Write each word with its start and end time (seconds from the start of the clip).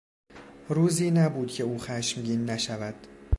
روزی 0.69 1.11
نبود 1.11 1.51
که 1.51 1.63
او 1.63 1.77
خشمگین 1.77 2.49
نشود. 2.49 3.07